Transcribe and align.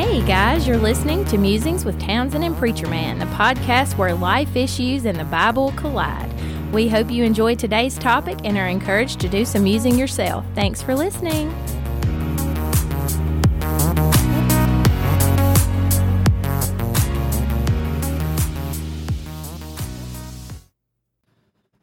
Hey 0.00 0.22
guys, 0.26 0.66
you're 0.66 0.78
listening 0.78 1.26
to 1.26 1.36
Musings 1.36 1.84
with 1.84 2.00
Townsend 2.00 2.42
and 2.42 2.56
Preacher 2.56 2.88
Man, 2.88 3.18
the 3.18 3.26
podcast 3.26 3.98
where 3.98 4.14
life 4.14 4.56
issues 4.56 5.04
and 5.04 5.18
the 5.18 5.24
Bible 5.24 5.72
collide. 5.72 6.32
We 6.72 6.88
hope 6.88 7.10
you 7.10 7.22
enjoy 7.22 7.54
today's 7.56 7.98
topic 7.98 8.38
and 8.44 8.56
are 8.56 8.66
encouraged 8.66 9.20
to 9.20 9.28
do 9.28 9.44
some 9.44 9.62
musing 9.62 9.98
yourself. 9.98 10.46
Thanks 10.54 10.80
for 10.80 10.94
listening. 10.94 11.50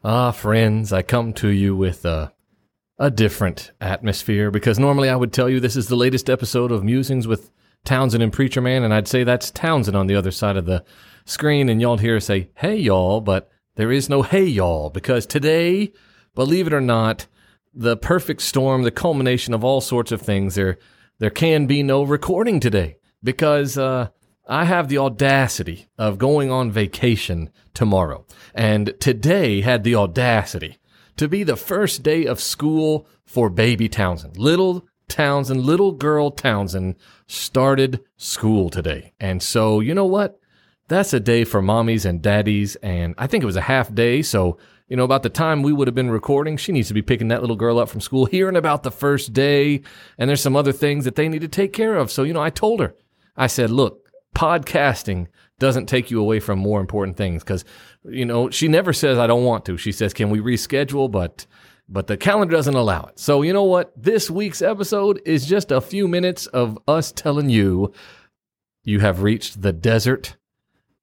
Ah, 0.03 0.31
friends, 0.31 0.91
I 0.91 1.03
come 1.03 1.33
to 1.33 1.49
you 1.49 1.75
with 1.75 2.03
a, 2.03 2.33
a 2.97 3.11
different 3.11 3.73
atmosphere 3.79 4.49
because 4.49 4.79
normally 4.79 5.07
I 5.07 5.15
would 5.15 5.31
tell 5.31 5.47
you 5.47 5.59
this 5.59 5.75
is 5.75 5.87
the 5.87 5.95
latest 5.95 6.31
episode 6.31 6.71
of 6.71 6.83
Musings 6.83 7.27
with 7.27 7.51
Townsend 7.87 8.21
and 8.21 8.33
Preacher 8.33 8.61
Man, 8.61 8.83
and 8.83 8.93
I'd 8.93 9.07
say 9.07 9.23
that's 9.23 9.49
Townsend 9.49 9.97
on 9.97 10.07
the 10.07 10.15
other 10.15 10.29
side 10.29 10.57
of 10.57 10.65
the 10.65 10.83
screen, 11.25 11.69
and 11.69 11.81
y'all 11.81 11.97
hear 11.97 12.19
say, 12.19 12.49
hey, 12.55 12.75
y'all, 12.75 13.21
but 13.21 13.49
there 13.75 13.91
is 13.91 14.09
no 14.09 14.21
hey, 14.21 14.43
y'all, 14.43 14.89
because 14.89 15.25
today, 15.25 15.93
believe 16.35 16.67
it 16.67 16.73
or 16.73 16.81
not, 16.81 17.27
the 17.73 17.97
perfect 17.97 18.41
storm, 18.41 18.83
the 18.83 18.91
culmination 18.91 19.53
of 19.53 19.63
all 19.63 19.81
sorts 19.81 20.11
of 20.11 20.21
things, 20.21 20.55
there, 20.55 20.77
there 21.19 21.29
can 21.29 21.65
be 21.65 21.81
no 21.81 22.03
recording 22.03 22.59
today 22.59 22.97
because, 23.23 23.77
uh, 23.77 24.09
I 24.49 24.63
have 24.63 24.87
the 24.87 24.97
audacity 24.97 25.89
of 25.97 26.17
going 26.17 26.49
on 26.49 26.71
vacation 26.71 27.49
tomorrow. 27.73 28.25
And 28.55 28.93
today 28.99 29.59
had 29.59 29.83
the 29.83 29.95
audacity 29.95 30.77
to 31.17 31.27
be 31.27 31.43
the 31.43 31.57
first 31.57 32.01
day 32.01 32.25
of 32.25 32.39
school 32.39 33.07
for 33.25 33.49
baby 33.49 33.89
Townsend. 33.89 34.37
Little 34.37 34.87
Townsend, 35.09 35.61
little 35.61 35.91
girl 35.91 36.31
Townsend 36.31 36.95
started 37.27 38.03
school 38.17 38.69
today. 38.69 39.13
And 39.19 39.41
so, 39.41 39.79
you 39.79 39.93
know 39.93 40.05
what? 40.05 40.39
That's 40.87 41.13
a 41.13 41.19
day 41.19 41.43
for 41.43 41.61
mommies 41.61 42.05
and 42.05 42.21
daddies. 42.21 42.75
And 42.77 43.13
I 43.17 43.27
think 43.27 43.43
it 43.43 43.47
was 43.47 43.55
a 43.55 43.61
half 43.61 43.93
day. 43.93 44.21
So, 44.21 44.57
you 44.87 44.95
know, 44.95 45.03
about 45.03 45.23
the 45.23 45.29
time 45.29 45.63
we 45.63 45.73
would 45.73 45.87
have 45.87 45.95
been 45.95 46.11
recording, 46.11 46.55
she 46.55 46.71
needs 46.71 46.87
to 46.87 46.93
be 46.93 47.01
picking 47.01 47.27
that 47.27 47.41
little 47.41 47.55
girl 47.55 47.79
up 47.79 47.89
from 47.89 48.01
school, 48.01 48.25
hearing 48.25 48.55
about 48.55 48.83
the 48.83 48.91
first 48.91 49.33
day. 49.33 49.81
And 50.17 50.29
there's 50.29 50.41
some 50.41 50.55
other 50.55 50.71
things 50.71 51.03
that 51.05 51.15
they 51.15 51.27
need 51.27 51.41
to 51.41 51.47
take 51.47 51.73
care 51.73 51.95
of. 51.95 52.11
So, 52.11 52.23
you 52.23 52.33
know, 52.33 52.41
I 52.41 52.49
told 52.49 52.79
her, 52.79 52.95
I 53.35 53.47
said, 53.47 53.69
look, 53.69 54.07
podcasting 54.35 55.27
doesn't 55.59 55.87
take 55.87 56.11
you 56.11 56.19
away 56.19 56.39
from 56.39 56.59
more 56.59 56.79
important 56.79 57.17
things 57.17 57.43
because 57.43 57.65
you 58.05 58.25
know 58.25 58.49
she 58.49 58.67
never 58.67 58.93
says 58.93 59.17
i 59.17 59.25
don't 59.25 59.43
want 59.43 59.65
to 59.65 59.77
she 59.77 59.91
says 59.91 60.13
can 60.13 60.29
we 60.29 60.39
reschedule 60.39 61.09
but 61.09 61.47
but 61.89 62.07
the 62.07 62.17
calendar 62.17 62.55
doesn't 62.55 62.75
allow 62.75 63.03
it 63.03 63.19
so 63.19 63.41
you 63.41 63.53
know 63.53 63.63
what 63.63 63.91
this 63.95 64.29
week's 64.29 64.61
episode 64.61 65.21
is 65.25 65.45
just 65.45 65.71
a 65.71 65.81
few 65.81 66.07
minutes 66.07 66.47
of 66.47 66.77
us 66.87 67.11
telling 67.11 67.49
you 67.49 67.91
you 68.83 68.99
have 68.99 69.21
reached 69.21 69.61
the 69.61 69.73
desert 69.73 70.35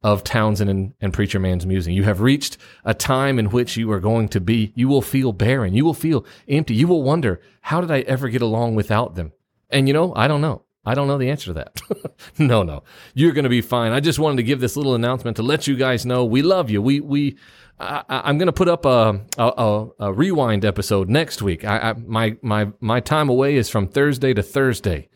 of 0.04 0.22
Townsend 0.22 0.68
and, 0.68 0.92
and 1.00 1.14
Preacher 1.14 1.40
Man's 1.40 1.64
musing. 1.64 1.94
You 1.94 2.04
have 2.04 2.20
reached 2.20 2.58
a 2.84 2.92
time 2.92 3.38
in 3.38 3.48
which 3.48 3.78
you 3.78 3.90
are 3.90 4.00
going 4.00 4.28
to 4.28 4.40
be, 4.40 4.70
you 4.74 4.86
will 4.86 5.00
feel 5.00 5.32
barren. 5.32 5.72
You 5.72 5.84
will 5.86 5.94
feel 5.94 6.26
empty. 6.46 6.74
You 6.74 6.86
will 6.86 7.02
wonder, 7.02 7.40
how 7.62 7.80
did 7.80 7.90
I 7.90 8.00
ever 8.00 8.28
get 8.28 8.42
along 8.42 8.74
without 8.74 9.14
them? 9.14 9.32
And 9.70 9.88
you 9.88 9.94
know, 9.94 10.14
I 10.14 10.28
don't 10.28 10.42
know. 10.42 10.62
I 10.86 10.94
don't 10.94 11.08
know 11.08 11.18
the 11.18 11.30
answer 11.30 11.46
to 11.46 11.52
that. 11.54 11.80
no, 12.38 12.62
no, 12.62 12.82
you're 13.14 13.32
going 13.32 13.44
to 13.44 13.50
be 13.50 13.62
fine. 13.62 13.92
I 13.92 14.00
just 14.00 14.18
wanted 14.18 14.36
to 14.36 14.42
give 14.42 14.60
this 14.60 14.76
little 14.76 14.94
announcement 14.94 15.36
to 15.38 15.42
let 15.42 15.66
you 15.66 15.76
guys 15.76 16.04
know 16.04 16.24
we 16.24 16.42
love 16.42 16.70
you. 16.70 16.82
We 16.82 17.00
we 17.00 17.36
I, 17.78 18.30
am 18.30 18.38
going 18.38 18.46
to 18.46 18.52
put 18.52 18.68
up 18.68 18.84
a, 18.84 19.20
a, 19.36 19.86
a, 19.98 20.12
rewind 20.12 20.64
episode 20.64 21.08
next 21.08 21.42
week. 21.42 21.64
I, 21.64 21.90
I, 21.90 21.92
my 21.94 22.36
my 22.40 22.68
my 22.80 23.00
time 23.00 23.28
away 23.28 23.56
is 23.56 23.68
from 23.68 23.88
Thursday 23.88 24.32
to 24.34 24.42
Thursday, 24.42 25.08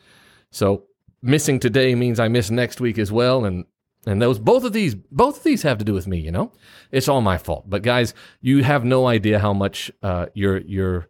so 0.51 0.85
missing 1.23 1.61
today 1.61 1.95
means 1.95 2.19
I 2.19 2.29
miss 2.29 2.51
next 2.51 2.81
week 2.81 2.99
as 2.99 3.13
well. 3.13 3.45
And 3.45 3.65
and 4.07 4.21
those 4.21 4.39
both 4.39 4.65
of 4.65 4.73
these 4.73 4.95
both 4.95 5.39
of 5.39 5.43
these 5.45 5.63
have 5.63 5.79
to 5.79 5.85
do 5.85 5.95
with 5.95 6.07
me. 6.07 6.19
You 6.19 6.33
know, 6.33 6.53
it's 6.91 7.09
all 7.09 7.21
my 7.21 7.39
fault. 7.39 7.71
But 7.71 7.83
guys, 7.83 8.13
you 8.41 8.65
have 8.65 8.85
no 8.85 9.07
idea 9.07 9.39
how 9.39 9.53
much 9.53 9.91
uh, 10.03 10.27
your 10.35 10.59
your 10.59 11.09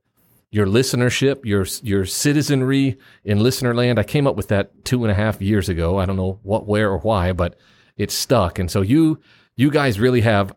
your 0.50 0.66
listenership, 0.66 1.44
your 1.44 1.66
your 1.82 2.06
citizenry 2.06 2.98
in 3.24 3.40
listener 3.40 3.74
land. 3.74 3.98
I 3.98 4.04
came 4.04 4.26
up 4.26 4.36
with 4.36 4.48
that 4.48 4.84
two 4.84 5.04
and 5.04 5.10
a 5.10 5.14
half 5.14 5.42
years 5.42 5.68
ago. 5.68 5.98
I 5.98 6.06
don't 6.06 6.16
know 6.16 6.40
what, 6.42 6.66
where, 6.66 6.90
or 6.90 6.98
why, 6.98 7.32
but 7.32 7.56
it's 7.96 8.14
stuck. 8.14 8.58
And 8.58 8.70
so 8.70 8.80
you 8.80 9.20
you 9.56 9.70
guys 9.70 10.00
really 10.00 10.22
have. 10.22 10.54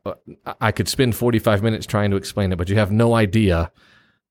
I 0.62 0.72
could 0.72 0.88
spend 0.88 1.16
forty 1.16 1.40
five 1.40 1.62
minutes 1.62 1.85
trying 1.85 2.12
to 2.12 2.18
explain 2.18 2.51
it, 2.51 2.57
but 2.57 2.69
you 2.69 2.78
have 2.78 2.91
no 2.91 3.16
idea, 3.16 3.72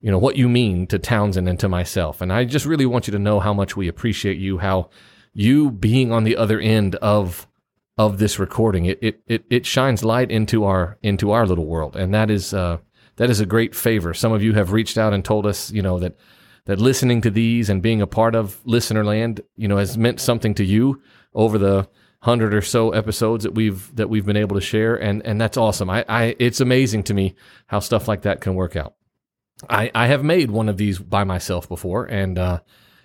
you 0.00 0.10
know, 0.10 0.18
what 0.18 0.36
you 0.36 0.48
mean 0.48 0.86
to 0.86 0.98
Townsend 0.98 1.48
and 1.48 1.60
to 1.60 1.68
myself. 1.68 2.22
And 2.22 2.32
I 2.32 2.44
just 2.44 2.64
really 2.64 2.86
want 2.86 3.06
you 3.06 3.12
to 3.12 3.18
know 3.18 3.40
how 3.40 3.52
much 3.52 3.76
we 3.76 3.88
appreciate 3.88 4.38
you. 4.38 4.58
How 4.58 4.88
you 5.34 5.70
being 5.70 6.10
on 6.10 6.24
the 6.24 6.36
other 6.36 6.58
end 6.58 6.94
of 6.96 7.46
of 7.98 8.18
this 8.18 8.38
recording, 8.38 8.86
it 8.86 8.98
it 9.02 9.20
it, 9.26 9.44
it 9.50 9.66
shines 9.66 10.02
light 10.02 10.30
into 10.30 10.64
our 10.64 10.96
into 11.02 11.32
our 11.32 11.46
little 11.46 11.66
world, 11.66 11.96
and 11.96 12.14
that 12.14 12.30
is. 12.30 12.54
Uh, 12.54 12.78
that 13.20 13.28
is 13.28 13.38
a 13.38 13.44
great 13.44 13.74
favor. 13.74 14.14
Some 14.14 14.32
of 14.32 14.42
you 14.42 14.54
have 14.54 14.72
reached 14.72 14.96
out 14.96 15.12
and 15.12 15.22
told 15.22 15.44
us, 15.44 15.70
you 15.70 15.82
know, 15.82 15.98
that 15.98 16.16
that 16.64 16.78
listening 16.78 17.20
to 17.20 17.30
these 17.30 17.68
and 17.68 17.82
being 17.82 18.00
a 18.00 18.06
part 18.06 18.34
of 18.34 18.58
Listener 18.64 19.04
Land, 19.04 19.42
you 19.56 19.68
know, 19.68 19.76
has 19.76 19.98
meant 19.98 20.20
something 20.20 20.54
to 20.54 20.64
you 20.64 21.02
over 21.34 21.58
the 21.58 21.86
hundred 22.22 22.54
or 22.54 22.62
so 22.62 22.92
episodes 22.92 23.44
that 23.44 23.54
we've 23.54 23.94
that 23.96 24.08
we've 24.08 24.24
been 24.24 24.38
able 24.38 24.56
to 24.56 24.62
share, 24.62 24.96
and 24.96 25.20
and 25.26 25.38
that's 25.38 25.58
awesome. 25.58 25.90
I, 25.90 26.02
I 26.08 26.34
it's 26.38 26.62
amazing 26.62 27.02
to 27.04 27.14
me 27.14 27.34
how 27.66 27.80
stuff 27.80 28.08
like 28.08 28.22
that 28.22 28.40
can 28.40 28.54
work 28.54 28.74
out. 28.74 28.94
I 29.68 29.90
I 29.94 30.06
have 30.06 30.24
made 30.24 30.50
one 30.50 30.70
of 30.70 30.78
these 30.78 30.98
by 30.98 31.24
myself 31.24 31.68
before, 31.68 32.06
and 32.06 32.38
uh, 32.38 32.60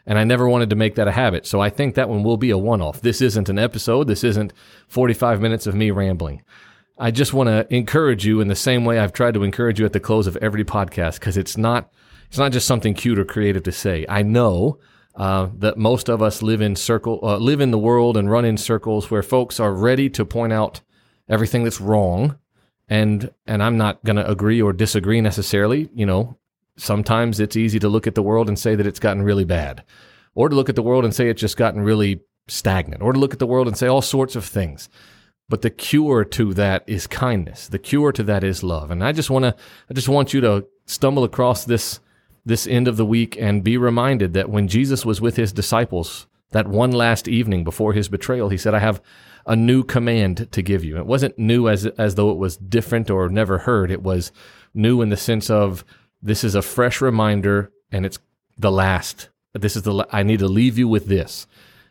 and 0.06 0.18
I 0.18 0.24
never 0.24 0.48
wanted 0.48 0.70
to 0.70 0.78
make 0.78 0.96
that 0.96 1.10
a 1.10 1.12
habit. 1.12 1.46
So 1.46 1.60
I 1.60 1.70
think 1.70 1.96
that 1.96 2.08
one 2.08 2.24
will 2.24 2.38
be 2.38 2.52
a 2.52 2.58
one 2.58 2.82
off. 2.82 3.02
This 3.02 3.22
isn't 3.22 3.50
an 3.50 3.60
episode. 3.60 4.08
This 4.08 4.24
isn't 4.24 4.54
45 4.88 5.42
minutes 5.42 5.68
of 5.68 5.76
me 5.76 5.92
rambling. 5.92 6.42
I 6.98 7.12
just 7.12 7.34
want 7.34 7.48
to 7.48 7.68
encourage 7.74 8.26
you 8.26 8.40
in 8.40 8.48
the 8.48 8.56
same 8.56 8.86
way 8.86 9.00
I've 9.00 9.12
tried 9.12 9.34
to 9.34 9.44
encourage 9.44 9.80
you 9.80 9.86
at 9.86 9.94
the 9.94 10.00
close 10.00 10.28
of 10.28 10.38
every 10.38 10.64
podcast 10.64 11.16
because 11.16 11.36
it's 11.36 11.58
not 11.58 11.92
it's 12.28 12.38
not 12.38 12.52
just 12.52 12.68
something 12.68 12.94
cute 12.94 13.20
or 13.20 13.26
creative 13.26 13.64
to 13.64 13.72
say. 13.72 14.06
I 14.08 14.22
know 14.24 14.80
uh, 15.16 15.50
that 15.58 15.78
most 15.78 16.10
of 16.10 16.22
us 16.22 16.42
live 16.42 16.62
in 16.62 16.76
circle 16.76 17.20
uh, 17.22 17.38
live 17.38 17.60
in 17.60 17.72
the 17.72 17.78
world 17.78 18.16
and 18.16 18.32
run 18.32 18.46
in 18.46 18.58
circles 18.58 19.12
where 19.12 19.24
folks 19.24 19.60
are 19.60 19.74
ready 19.74 20.10
to 20.12 20.26
point 20.26 20.54
out 20.54 20.82
everything 21.28 21.64
that's 21.64 21.82
wrong, 21.82 22.38
and 22.88 23.32
and 23.46 23.62
I'm 23.62 23.78
not 23.78 24.04
going 24.06 24.18
to 24.18 24.30
agree 24.30 24.62
or 24.62 24.72
disagree 24.72 25.20
necessarily. 25.20 25.90
You 25.94 26.06
know, 26.06 26.38
sometimes 26.78 27.42
it's 27.42 27.58
easy 27.58 27.80
to 27.80 27.90
look 27.90 28.08
at 28.08 28.16
the 28.16 28.24
world 28.24 28.48
and 28.48 28.58
say 28.58 28.76
that 28.76 28.88
it's 28.88 29.00
gotten 29.00 29.22
really 29.22 29.46
bad, 29.46 29.84
or 30.34 30.48
to 30.48 30.56
look 30.56 30.70
at 30.70 30.76
the 30.76 30.82
world 30.82 31.04
and 31.04 31.14
say 31.14 31.30
it's 31.30 31.42
just 31.42 31.58
gotten 31.58 31.82
really 31.82 32.22
stagnant, 32.48 33.02
or 33.02 33.12
to 33.12 33.20
look 33.20 33.34
at 33.34 33.40
the 33.40 33.48
world 33.48 33.68
and 33.68 33.78
say 33.78 33.88
all 33.88 34.02
sorts 34.02 34.38
of 34.38 34.46
things. 34.46 34.88
But 35.48 35.62
the 35.62 35.70
cure 35.70 36.26
to 36.26 36.54
that 36.56 36.84
is 36.88 37.06
kindness. 37.08 37.68
The 37.68 37.80
cure 37.80 38.12
to 38.12 38.24
that 38.24 38.44
is 38.44 38.64
love. 38.64 38.90
And 38.90 39.04
I 39.04 39.12
just 39.12 39.30
want 39.30 39.44
to, 39.44 39.56
I 39.90 39.94
just 39.94 40.10
want 40.10 40.34
you 40.34 40.42
to 40.42 40.66
stumble 40.86 41.24
across 41.24 41.66
this, 41.66 42.00
this 42.46 42.66
end 42.66 42.88
of 42.88 42.98
the 42.98 43.06
week 43.06 43.38
and 43.40 43.64
be 43.64 43.78
reminded 43.78 44.34
that 44.34 44.50
when 44.50 44.68
Jesus 44.68 45.06
was 45.06 45.22
with 45.22 45.36
his 45.36 45.54
disciples, 45.54 46.28
that 46.52 46.68
one 46.68 46.92
last 46.92 47.28
evening 47.28 47.64
before 47.64 47.94
his 47.94 48.10
betrayal, 48.10 48.50
he 48.50 48.58
said, 48.58 48.74
I 48.74 48.80
have 48.80 49.02
a 49.46 49.56
new 49.56 49.84
command 49.84 50.52
to 50.52 50.62
give 50.62 50.84
you. 50.84 50.98
It 50.98 51.06
wasn't 51.06 51.38
new 51.38 51.68
as, 51.68 51.86
as 51.86 52.16
though 52.16 52.32
it 52.32 52.38
was 52.38 52.58
different 52.58 53.12
or 53.12 53.30
never 53.30 53.60
heard. 53.60 53.92
It 53.92 54.02
was 54.02 54.32
new 54.74 55.02
in 55.02 55.10
the 55.10 55.18
sense 55.18 55.50
of 55.50 55.86
this 56.22 56.44
is 56.44 56.56
a 56.56 56.62
fresh 56.62 57.02
reminder 57.02 57.72
and 57.92 58.06
it's 58.06 58.18
the 58.58 58.72
last. 58.72 59.30
This 59.54 59.76
is 59.76 59.84
the, 59.84 60.08
I 60.12 60.24
need 60.24 60.40
to 60.40 60.48
leave 60.48 60.78
you 60.78 60.88
with 60.88 61.06
this. 61.06 61.46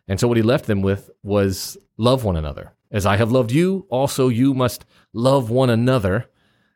And 0.09 0.19
so 0.19 0.29
what 0.29 0.37
he 0.37 0.43
left 0.43 0.67
them 0.67 0.83
with 0.83 1.11
was 1.23 1.79
love 1.97 2.25
one 2.25 2.37
another. 2.37 2.73
As 2.95 3.05
I 3.05 3.17
have 3.17 3.33
loved 3.33 3.51
you, 3.51 3.87
also 3.91 4.29
you 4.29 4.55
must 4.55 4.85
love 5.13 5.51
one 5.51 5.69
another. 5.69 6.31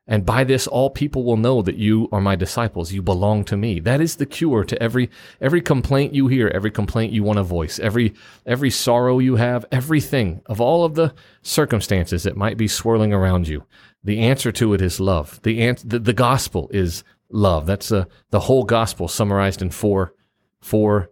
And 0.04 0.26
by 0.26 0.42
this, 0.42 0.66
all 0.66 0.90
people 0.90 1.22
will 1.22 1.36
know 1.36 1.62
that 1.62 1.76
you 1.76 2.08
are 2.10 2.20
my 2.20 2.34
disciples. 2.34 2.92
You 2.92 3.02
belong 3.02 3.44
to 3.44 3.56
me. 3.56 3.78
That 3.78 4.00
is 4.00 4.16
the 4.16 4.26
cure 4.26 4.64
to 4.64 4.82
every, 4.82 5.10
every 5.40 5.60
complaint 5.60 6.14
you 6.14 6.26
hear, 6.26 6.48
every 6.48 6.72
complaint 6.72 7.12
you 7.12 7.22
want 7.22 7.36
to 7.36 7.44
voice, 7.44 7.78
every, 7.78 8.14
every 8.44 8.70
sorrow 8.70 9.20
you 9.20 9.36
have, 9.36 9.64
everything 9.70 10.40
of 10.46 10.60
all 10.60 10.84
of 10.84 10.96
the 10.96 11.14
circumstances 11.42 12.24
that 12.24 12.36
might 12.36 12.56
be 12.56 12.66
swirling 12.66 13.12
around 13.12 13.46
you. 13.46 13.64
The 14.02 14.18
answer 14.18 14.50
to 14.50 14.74
it 14.74 14.82
is 14.82 14.98
love. 14.98 15.40
The, 15.42 15.62
an- 15.62 15.76
the, 15.84 16.00
the 16.00 16.12
gospel 16.14 16.68
is 16.72 17.04
love. 17.30 17.66
That's 17.66 17.92
uh, 17.92 18.06
the 18.30 18.40
whole 18.40 18.64
gospel 18.64 19.06
summarized 19.06 19.62
in 19.62 19.70
four, 19.70 20.14
four 20.60 21.10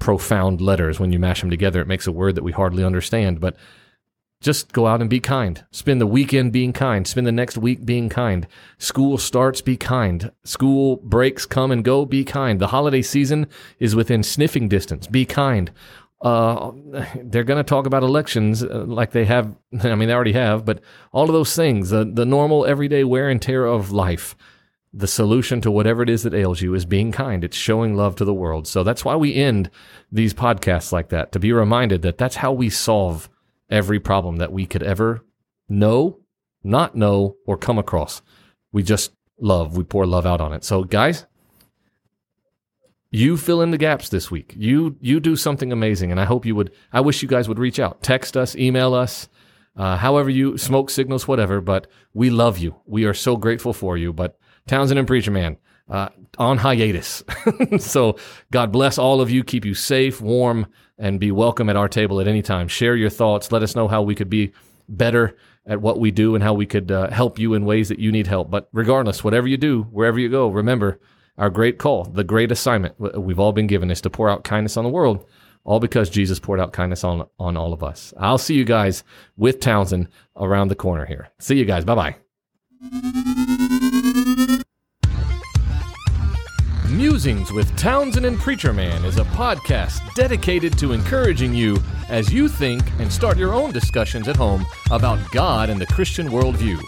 profound 0.00 0.60
letters. 0.60 0.98
When 0.98 1.12
you 1.12 1.20
mash 1.20 1.42
them 1.42 1.50
together, 1.50 1.80
it 1.80 1.86
makes 1.86 2.08
a 2.08 2.12
word 2.12 2.34
that 2.34 2.44
we 2.44 2.52
hardly 2.52 2.82
understand, 2.82 3.40
but 3.40 3.56
just 4.40 4.72
go 4.72 4.86
out 4.86 5.00
and 5.00 5.08
be 5.08 5.20
kind. 5.20 5.64
Spend 5.70 6.00
the 6.00 6.06
weekend 6.06 6.52
being 6.52 6.72
kind. 6.72 7.06
Spend 7.06 7.26
the 7.26 7.32
next 7.32 7.56
week 7.56 7.84
being 7.84 8.08
kind. 8.08 8.46
School 8.78 9.18
starts, 9.18 9.60
be 9.60 9.76
kind. 9.76 10.30
School 10.44 10.96
breaks 10.96 11.46
come 11.46 11.70
and 11.70 11.82
go, 11.82 12.04
be 12.04 12.24
kind. 12.24 12.60
The 12.60 12.68
holiday 12.68 13.02
season 13.02 13.46
is 13.78 13.96
within 13.96 14.22
sniffing 14.22 14.68
distance, 14.68 15.06
be 15.06 15.24
kind. 15.24 15.70
Uh, 16.20 16.72
they're 17.24 17.44
going 17.44 17.62
to 17.62 17.68
talk 17.68 17.86
about 17.86 18.02
elections 18.02 18.62
uh, 18.62 18.84
like 18.86 19.12
they 19.12 19.24
have. 19.24 19.54
I 19.80 19.94
mean, 19.94 20.08
they 20.08 20.14
already 20.14 20.32
have, 20.32 20.64
but 20.64 20.80
all 21.12 21.24
of 21.24 21.32
those 21.32 21.54
things, 21.54 21.90
the, 21.90 22.04
the 22.04 22.26
normal 22.26 22.66
everyday 22.66 23.04
wear 23.04 23.28
and 23.28 23.40
tear 23.40 23.64
of 23.66 23.90
life. 23.92 24.34
the 24.92 25.06
solution 25.06 25.60
to 25.60 25.70
whatever 25.70 26.02
it 26.02 26.08
is 26.08 26.22
that 26.22 26.32
ails 26.32 26.62
you 26.62 26.74
is 26.74 26.86
being 26.86 27.12
kind. 27.12 27.44
It's 27.44 27.56
showing 27.56 27.94
love 27.94 28.16
to 28.16 28.24
the 28.24 28.32
world. 28.32 28.66
So 28.66 28.82
that's 28.82 29.04
why 29.04 29.14
we 29.14 29.34
end 29.34 29.70
these 30.10 30.32
podcasts 30.32 30.90
like 30.90 31.10
that 31.10 31.32
to 31.32 31.38
be 31.38 31.52
reminded 31.52 32.00
that 32.02 32.16
that's 32.16 32.36
how 32.36 32.52
we 32.52 32.70
solve 32.70 33.28
every 33.70 34.00
problem 34.00 34.36
that 34.36 34.52
we 34.52 34.66
could 34.66 34.82
ever 34.82 35.24
know, 35.68 36.20
not 36.62 36.94
know, 36.94 37.36
or 37.46 37.56
come 37.56 37.78
across. 37.78 38.22
We 38.72 38.82
just 38.82 39.12
love. 39.38 39.76
We 39.76 39.84
pour 39.84 40.06
love 40.06 40.26
out 40.26 40.40
on 40.40 40.52
it. 40.52 40.64
So 40.64 40.84
guys, 40.84 41.26
you 43.10 43.36
fill 43.36 43.62
in 43.62 43.70
the 43.70 43.78
gaps 43.78 44.08
this 44.08 44.30
week. 44.30 44.54
You 44.56 44.96
you 45.00 45.20
do 45.20 45.36
something 45.36 45.72
amazing, 45.72 46.10
and 46.10 46.20
I 46.20 46.24
hope 46.24 46.44
you 46.44 46.54
would. 46.54 46.72
I 46.92 47.00
wish 47.00 47.22
you 47.22 47.28
guys 47.28 47.48
would 47.48 47.58
reach 47.58 47.78
out, 47.78 48.02
text 48.02 48.36
us, 48.36 48.56
email 48.56 48.94
us, 48.94 49.28
uh, 49.76 49.96
however 49.96 50.30
you 50.30 50.58
smoke 50.58 50.90
signals, 50.90 51.28
whatever. 51.28 51.60
But 51.60 51.86
we 52.14 52.30
love 52.30 52.58
you. 52.58 52.76
We 52.86 53.04
are 53.04 53.14
so 53.14 53.36
grateful 53.36 53.72
for 53.72 53.96
you. 53.96 54.12
But 54.12 54.38
Townsend 54.66 54.98
and 54.98 55.08
Preacher 55.08 55.30
Man 55.30 55.56
uh, 55.88 56.08
on 56.38 56.58
hiatus. 56.58 57.22
so 57.78 58.16
God 58.50 58.72
bless 58.72 58.98
all 58.98 59.20
of 59.20 59.30
you. 59.30 59.44
Keep 59.44 59.64
you 59.64 59.74
safe, 59.74 60.20
warm, 60.20 60.66
and 60.98 61.20
be 61.20 61.30
welcome 61.30 61.68
at 61.68 61.76
our 61.76 61.88
table 61.88 62.20
at 62.20 62.28
any 62.28 62.42
time. 62.42 62.68
Share 62.68 62.96
your 62.96 63.10
thoughts. 63.10 63.52
Let 63.52 63.62
us 63.62 63.76
know 63.76 63.88
how 63.88 64.02
we 64.02 64.14
could 64.14 64.30
be 64.30 64.52
better 64.88 65.36
at 65.66 65.80
what 65.80 65.98
we 65.98 66.10
do 66.10 66.34
and 66.34 66.44
how 66.44 66.54
we 66.54 66.66
could 66.66 66.90
uh, 66.90 67.10
help 67.10 67.38
you 67.38 67.54
in 67.54 67.64
ways 67.64 67.88
that 67.88 67.98
you 67.98 68.12
need 68.12 68.26
help. 68.26 68.50
But 68.50 68.68
regardless, 68.72 69.24
whatever 69.24 69.48
you 69.48 69.56
do, 69.56 69.82
wherever 69.84 70.18
you 70.18 70.28
go, 70.28 70.48
remember 70.48 71.00
our 71.38 71.50
great 71.50 71.78
call, 71.78 72.04
the 72.04 72.24
great 72.24 72.52
assignment 72.52 72.98
we've 72.98 73.40
all 73.40 73.52
been 73.52 73.66
given 73.66 73.90
is 73.90 74.00
to 74.02 74.10
pour 74.10 74.30
out 74.30 74.44
kindness 74.44 74.76
on 74.76 74.84
the 74.84 74.90
world, 74.90 75.26
all 75.64 75.80
because 75.80 76.08
Jesus 76.08 76.38
poured 76.38 76.60
out 76.60 76.72
kindness 76.72 77.04
on, 77.04 77.26
on 77.38 77.56
all 77.56 77.72
of 77.72 77.82
us. 77.82 78.14
I'll 78.16 78.38
see 78.38 78.54
you 78.54 78.64
guys 78.64 79.04
with 79.36 79.60
Townsend 79.60 80.08
around 80.36 80.68
the 80.68 80.76
corner 80.76 81.04
here. 81.04 81.28
See 81.38 81.58
you 81.58 81.64
guys. 81.64 81.84
Bye 81.84 82.16
bye. 82.92 83.45
Musings 86.96 87.52
with 87.52 87.76
Townsend 87.76 88.24
and 88.24 88.38
Preacher 88.38 88.72
Man 88.72 89.04
is 89.04 89.18
a 89.18 89.24
podcast 89.24 90.00
dedicated 90.14 90.78
to 90.78 90.92
encouraging 90.92 91.52
you 91.52 91.76
as 92.08 92.32
you 92.32 92.48
think 92.48 92.82
and 92.98 93.12
start 93.12 93.36
your 93.36 93.52
own 93.52 93.70
discussions 93.70 94.28
at 94.28 94.36
home 94.36 94.64
about 94.90 95.18
God 95.30 95.68
and 95.68 95.78
the 95.78 95.84
Christian 95.86 96.28
worldview. 96.28 96.80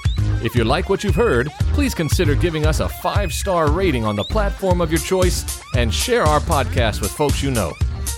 If 0.42 0.54
you 0.54 0.64
like 0.64 0.88
what 0.88 1.04
you've 1.04 1.14
heard, 1.14 1.50
please 1.74 1.94
consider 1.94 2.34
giving 2.34 2.64
us 2.64 2.80
a 2.80 2.88
five 2.88 3.34
star 3.34 3.70
rating 3.70 4.06
on 4.06 4.16
the 4.16 4.24
platform 4.24 4.80
of 4.80 4.90
your 4.90 5.00
choice 5.00 5.62
and 5.76 5.92
share 5.92 6.22
our 6.22 6.40
podcast 6.40 7.02
with 7.02 7.10
folks 7.10 7.42
you 7.42 7.50
know. 7.50 7.74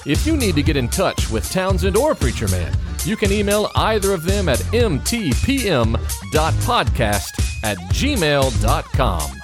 If 0.06 0.24
you 0.24 0.36
need 0.36 0.54
to 0.54 0.62
get 0.62 0.76
in 0.76 0.88
touch 0.88 1.28
with 1.28 1.50
Townsend 1.50 1.96
or 1.96 2.14
Preacher 2.14 2.46
Man, 2.48 2.72
you 3.04 3.16
can 3.16 3.32
email 3.32 3.68
either 3.74 4.12
of 4.12 4.22
them 4.24 4.48
at 4.48 4.58
mtpm.podcast 4.58 5.94
at 7.64 7.78
gmail.com. 7.78 9.39